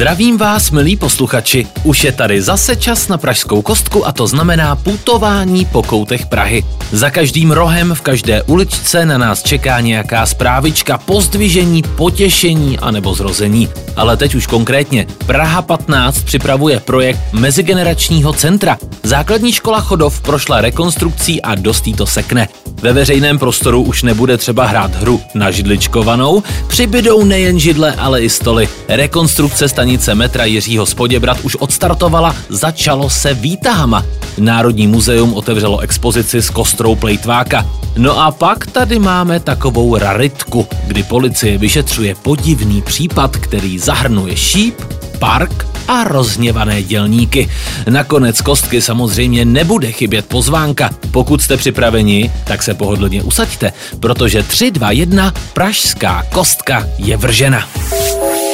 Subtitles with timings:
[0.00, 1.66] Zdravím vás, milí posluchači.
[1.84, 6.64] Už je tady zase čas na Pražskou kostku a to znamená putování po koutech Prahy.
[6.92, 13.68] Za každým rohem v každé uličce na nás čeká nějaká zprávička, pozdvižení, potěšení anebo zrození.
[13.96, 15.06] Ale teď už konkrétně.
[15.26, 18.78] Praha 15 připravuje projekt Mezigeneračního centra.
[19.02, 22.48] Základní škola Chodov prošla rekonstrukcí a dost jí to sekne.
[22.82, 28.30] Ve veřejném prostoru už nebude třeba hrát hru na židličkovanou, přibydou nejen židle, ale i
[28.30, 28.68] stoly.
[28.88, 34.04] Rekonstrukce stanice metra Jiřího Spoděbrat už odstartovala, začalo se výtahama.
[34.38, 37.66] Národní muzeum otevřelo expozici s kostrou plejtváka.
[37.96, 44.74] No a pak tady máme takovou raritku, kdy policie vyšetřuje podivný případ, který zahrnuje šíp,
[45.18, 47.50] park a rozhněvané dělníky.
[47.88, 50.90] Nakonec kostky samozřejmě nebude chybět pozvánka.
[51.10, 57.68] Pokud jste připraveni, tak se pohodlně usaďte, protože 3, 2, 1, pražská kostka je vržena.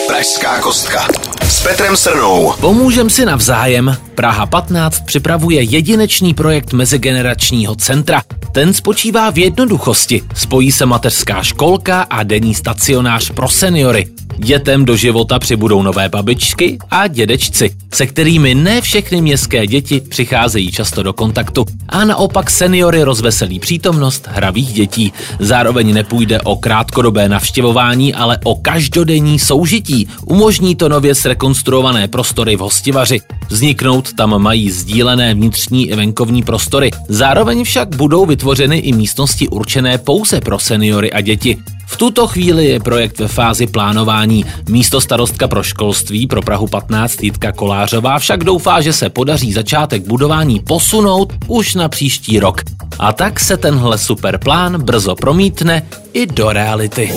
[0.06, 1.08] Pražská kostka.
[1.42, 2.54] S Petrem Srnou.
[2.60, 3.96] Pomůžem si navzájem.
[4.14, 8.22] Praha 15 připravuje jedinečný projekt mezigeneračního centra.
[8.52, 10.22] Ten spočívá v jednoduchosti.
[10.34, 14.15] Spojí se mateřská školka a denní stacionář pro seniory.
[14.38, 20.72] Dětem do života přibudou nové babičky a dědečci, se kterými ne všechny městské děti přicházejí
[20.72, 21.64] často do kontaktu.
[21.88, 25.12] A naopak seniory rozveselí přítomnost hravých dětí.
[25.38, 30.08] Zároveň nepůjde o krátkodobé navštěvování, ale o každodenní soužití.
[30.26, 33.20] Umožní to nově zrekonstruované prostory v hostivaři.
[33.48, 36.90] Vzniknout tam mají sdílené vnitřní i venkovní prostory.
[37.08, 41.58] Zároveň však budou vytvořeny i místnosti určené pouze pro seniory a děti.
[41.86, 44.44] V tuto chvíli je projekt ve fázi plánování.
[44.68, 50.06] Místo starostka pro školství pro Prahu 15 Jitka Kolářová však doufá, že se podaří začátek
[50.06, 52.60] budování posunout už na příští rok.
[52.98, 57.12] A tak se tenhle super plán brzo promítne i do reality.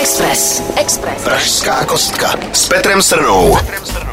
[0.00, 0.62] Express.
[0.76, 1.24] Express.
[1.24, 2.34] Pražská kostka.
[2.52, 3.56] S Petrem Srnou.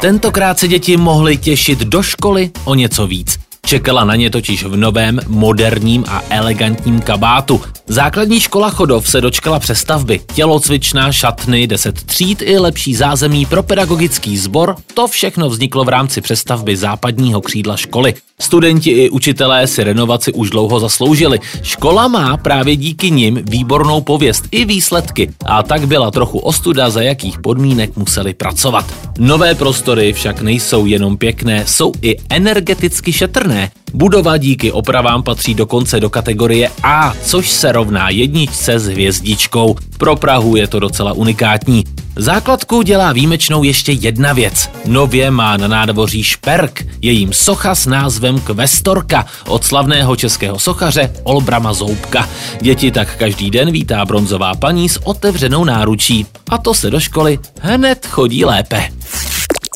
[0.00, 3.43] Tentokrát se děti mohly těšit do školy o něco víc.
[3.64, 7.60] Čekala na ně totiž v novém, moderním a elegantním kabátu.
[7.86, 10.20] Základní škola Chodov se dočkala přestavby.
[10.34, 14.76] Tělocvičná, šatny, 10 tříd i lepší zázemí pro pedagogický sbor.
[14.94, 18.14] To všechno vzniklo v rámci přestavby západního křídla školy.
[18.40, 21.40] Studenti i učitelé si renovaci už dlouho zasloužili.
[21.62, 27.02] Škola má právě díky nim výbornou pověst i výsledky a tak byla trochu ostuda, za
[27.02, 28.94] jakých podmínek museli pracovat.
[29.18, 33.53] Nové prostory však nejsou jenom pěkné, jsou i energeticky šetrné.
[33.94, 39.76] Budova díky opravám patří dokonce do kategorie A, což se rovná jedničce s hvězdičkou.
[39.98, 41.84] Pro Prahu je to docela unikátní.
[42.16, 44.70] Základku dělá výjimečnou ještě jedna věc.
[44.86, 51.12] Nově má na nádvoří šperk, je jim socha s názvem Kvestorka od slavného českého sochaře
[51.22, 52.28] Olbrama Zoubka.
[52.60, 56.26] Děti tak každý den vítá bronzová paní s otevřenou náručí.
[56.48, 58.88] A to se do školy hned chodí lépe.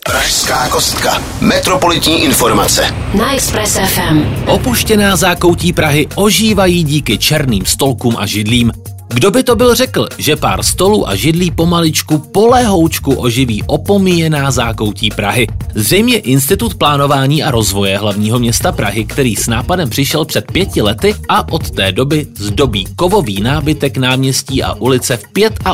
[0.09, 1.23] Pražská kostka.
[1.41, 2.95] Metropolitní informace.
[3.15, 4.25] Na Express FM.
[4.47, 8.73] Opuštěná zákoutí Prahy ožívají díky černým stolkům a židlím.
[9.15, 15.11] Kdo by to byl řekl, že pár stolů a židlí pomaličku polehoučku oživí opomíjená zákoutí
[15.11, 15.47] Prahy?
[15.75, 21.15] Zřejmě Institut plánování a rozvoje hlavního města Prahy, který s nápadem přišel před pěti lety
[21.29, 25.23] a od té doby zdobí kovový nábytek náměstí a ulice v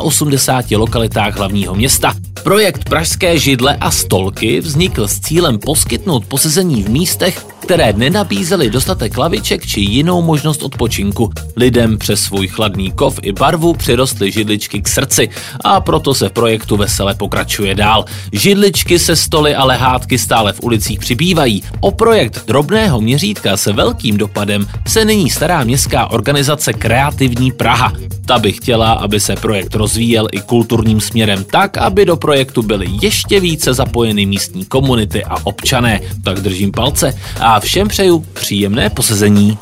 [0.00, 2.14] 85 lokalitách hlavního města.
[2.44, 9.18] Projekt Pražské židle a stolky vznikl s cílem poskytnout posezení v místech, které nenabízely dostatek
[9.18, 11.30] laviček či jinou možnost odpočinku.
[11.56, 15.28] Lidem přes svůj chladný kov i barvu přirostly židličky k srdci
[15.60, 18.04] a proto se v projektu vesele pokračuje dál.
[18.32, 21.62] Židličky se stoly a lehátky stále v ulicích přibývají.
[21.80, 27.92] O projekt drobného měřítka se velkým dopadem se nyní stará městská organizace Kreativní Praha.
[28.26, 32.86] Ta by chtěla, aby se projekt rozvíjel i kulturním směrem tak, aby do projektu byly
[33.02, 36.00] ještě více zapojeny místní komunity a občané.
[36.24, 39.58] Tak držím palce a všem přeju příjemné posezení.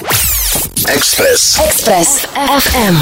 [0.89, 1.61] Express.
[1.65, 2.27] Express
[2.61, 2.97] FM.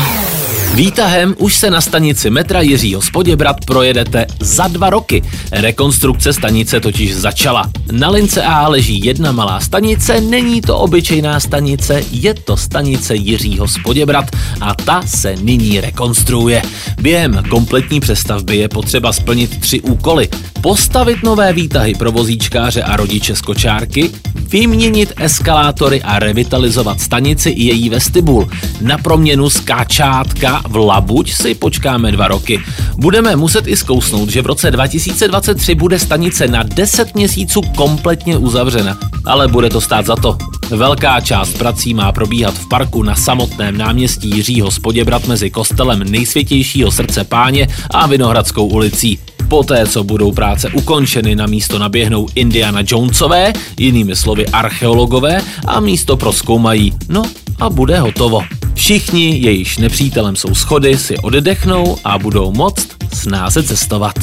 [0.75, 5.23] Výtahem už se na stanici metra Jiřího Spoděbrat projedete za dva roky.
[5.53, 7.71] Rekonstrukce stanice totiž začala.
[7.93, 13.69] Na lince A leží jedna malá stanice, není to obyčejná stanice, je to stanice Jiřího
[13.69, 14.25] Spoděbrat
[14.61, 16.63] a ta se nyní rekonstruuje.
[17.01, 20.29] Během kompletní přestavby je potřeba splnit tři úkoly.
[20.61, 27.65] Postavit nové výtahy pro vozíčkáře a rodiče z kočárky, vyměnit eskalátory a revitalizovat stanici i
[27.71, 28.49] její vestibul.
[28.81, 32.63] Na proměnu z Kačátka v Labuť si počkáme dva roky.
[32.97, 38.99] Budeme muset i zkousnout, že v roce 2023 bude stanice na 10 měsíců kompletně uzavřena,
[39.25, 40.39] ale bude to stát za to.
[40.71, 46.91] Velká část prací má probíhat v parku na samotném náměstí Jiřího Spoděbrat mezi kostelem nejsvětějšího
[46.91, 49.19] srdce páně a Vinohradskou ulicí.
[49.49, 56.17] Poté, co budou práce ukončeny, na místo naběhnou Indiana Jonesové, jinými slovy archeologové, a místo
[56.17, 56.93] proskoumají.
[57.09, 57.23] No
[57.61, 58.41] a bude hotovo.
[58.75, 64.15] Všichni, jejichž nepřítelem jsou schody, si oddechnou a budou moct snáze cestovat.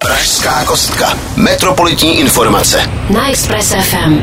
[0.00, 1.18] Pražská kostka.
[1.36, 2.90] Metropolitní informace.
[3.10, 4.20] Na Express FM.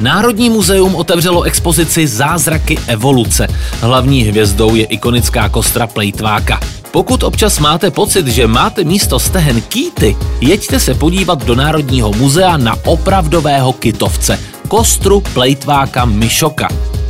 [0.00, 3.48] Národní muzeum otevřelo expozici Zázraky evoluce.
[3.80, 6.60] Hlavní hvězdou je ikonická kostra plejtváka.
[6.90, 12.56] Pokud občas máte pocit, že máte místo stehen kýty, jeďte se podívat do Národního muzea
[12.56, 16.68] na opravdového kytovce, kostru plejtváka Myšoka.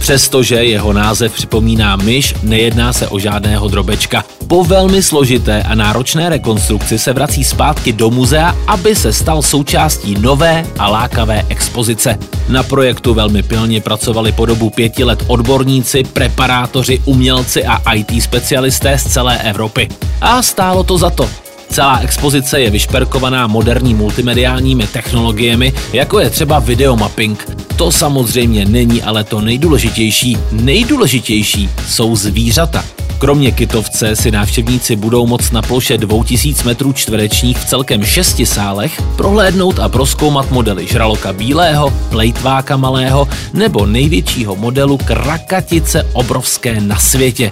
[0.08, 4.24] Přestože jeho název připomíná myš, nejedná se o žádného drobečka.
[4.46, 10.16] Po velmi složité a náročné rekonstrukci se vrací zpátky do muzea, aby se stal součástí
[10.20, 12.18] nové a lákavé expozice.
[12.48, 18.98] Na projektu velmi pilně pracovali po dobu pěti let odborníci, preparátoři, umělci a IT specialisté
[18.98, 19.88] z celé Evropy.
[20.20, 21.47] A stálo to za to.
[21.70, 27.56] Celá expozice je vyšperkovaná moderní multimediálními technologiemi, jako je třeba videomapping.
[27.76, 30.38] To samozřejmě není ale to nejdůležitější.
[30.52, 32.84] Nejdůležitější jsou zvířata.
[33.18, 39.02] Kromě kytovce si návštěvníci budou moct na ploše 2000 metrů čtverečních v celkem šesti sálech
[39.16, 47.50] prohlédnout a proskoumat modely žraloka bílého, plejtváka malého nebo největšího modelu krakatice obrovské na světě.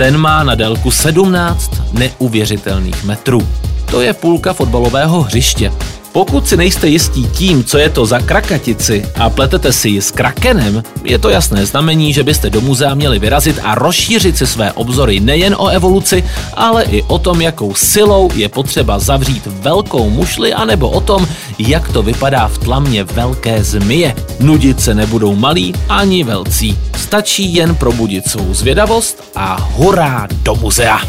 [0.00, 3.48] Ten má na délku 17 neuvěřitelných metrů.
[3.90, 5.72] To je půlka fotbalového hřiště.
[6.12, 10.10] Pokud si nejste jistí tím, co je to za krakatici a pletete si ji s
[10.10, 14.72] krakenem, je to jasné znamení, že byste do muzea měli vyrazit a rozšířit si své
[14.72, 16.24] obzory nejen o evoluci,
[16.54, 21.28] ale i o tom, jakou silou je potřeba zavřít velkou mušli, anebo o tom,
[21.58, 24.14] jak to vypadá v tlamě velké zmije.
[24.40, 26.78] Nudit se nebudou malí ani velcí.
[26.96, 31.00] Stačí jen probudit svou zvědavost a hurá do muzea.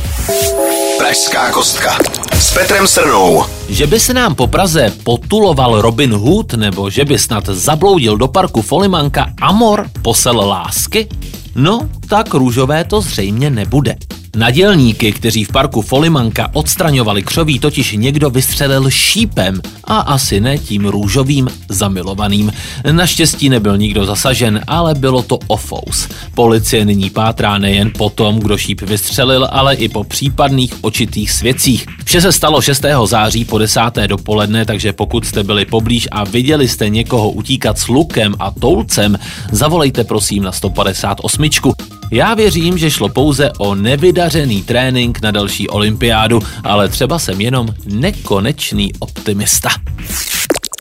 [1.01, 1.97] Pražská kostka.
[2.33, 3.45] S Petrem Srnou.
[3.69, 8.27] Že by se nám po Praze potuloval Robin Hood nebo že by snad zabloudil do
[8.27, 11.07] parku Folimanka Amor posel lásky?
[11.55, 13.95] No, tak růžové to zřejmě nebude.
[14.35, 20.85] Nadělníky, kteří v parku Folimanka odstraňovali křoví, totiž někdo vystřelil šípem a asi ne tím
[20.85, 22.51] růžovým zamilovaným.
[22.91, 26.07] Naštěstí nebyl nikdo zasažen, ale bylo to ofous.
[26.35, 31.85] Policie nyní pátrá nejen po tom, kdo šíp vystřelil, ale i po případných očitých svědcích.
[32.05, 32.85] Vše se stalo 6.
[33.05, 33.81] září po 10.
[34.07, 39.19] dopoledne, takže pokud jste byli poblíž a viděli jste někoho utíkat s lukem a toulcem,
[39.51, 42.00] zavolejte prosím na 158.
[42.11, 47.67] Já věřím, že šlo pouze o nevydařený trénink na další olympiádu, ale třeba jsem jenom
[47.85, 49.69] nekonečný optimista.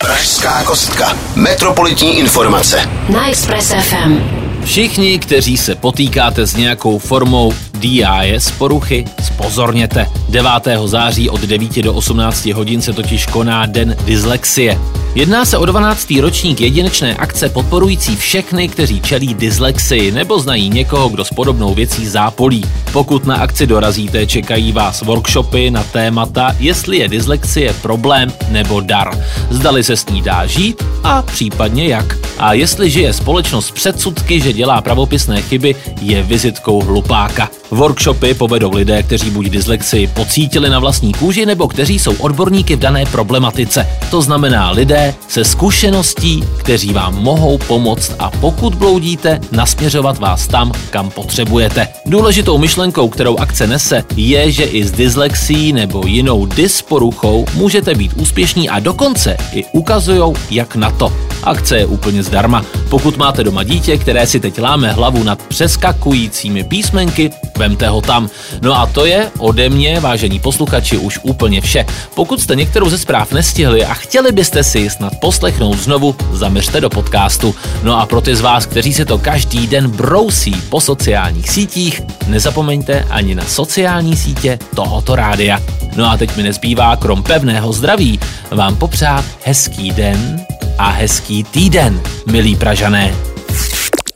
[0.01, 1.17] Pražská kostka.
[1.35, 2.89] Metropolitní informace.
[3.09, 4.50] Na Express FM.
[4.71, 10.07] Všichni, kteří se potýkáte s nějakou formou DIS poruchy, spozorněte.
[10.29, 10.51] 9.
[10.85, 14.79] září od 9 do 18 hodin se totiž koná Den dyslexie.
[15.15, 16.11] Jedná se o 12.
[16.21, 22.07] ročník jedinečné akce podporující všechny, kteří čelí dyslexii nebo znají někoho, kdo s podobnou věcí
[22.07, 22.65] zápolí.
[22.93, 29.25] Pokud na akci dorazíte, čekají vás workshopy na témata, jestli je dyslexie problém nebo dar.
[29.51, 32.30] Zdali se s ní dá žít a případně jak.
[32.41, 37.51] A jestli žije společnost předsudky, že dělá pravopisné chyby, je vizitkou hlupáka.
[37.71, 42.79] Workshopy povedou lidé, kteří buď dyslexii pocítili na vlastní kůži, nebo kteří jsou odborníky v
[42.79, 43.87] dané problematice.
[44.11, 50.73] To znamená lidé se zkušeností, kteří vám mohou pomoct a pokud bloudíte, nasměřovat vás tam,
[50.91, 51.89] kam potřebujete.
[52.07, 58.13] Důležitou myšlenkou, kterou akce nese, je, že i s dyslexí nebo jinou dysporuchou můžete být
[58.17, 61.13] úspěšní a dokonce i ukazují, jak na to.
[61.43, 62.65] Akce je úplně zdarma.
[62.89, 68.31] Pokud máte doma dítě, které si teď láme hlavu nad přeskakujícími písmenky, vemte ho tam.
[68.63, 71.87] No a to je ode mě, vážení posluchači, už úplně vše.
[72.15, 76.91] Pokud jste některou ze zpráv nestihli a chtěli byste si snad poslechnout znovu, zaměřte do
[76.91, 77.55] podcastu.
[77.83, 82.03] No a pro ty z vás, kteří se to každý den brousí po sociálních sítích,
[82.27, 85.61] nezapomeňte ani na sociální sítě tohoto rádia.
[85.97, 88.21] No a teď mi nezbývá, krom pevného zdraví,
[88.51, 90.50] vám popřát hezký den
[90.81, 93.15] a hezký týden, milí Pražané.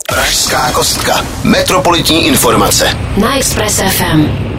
[0.08, 1.26] Pražská kostka.
[1.44, 2.96] Metropolitní informace.
[3.16, 4.53] Na Express FM.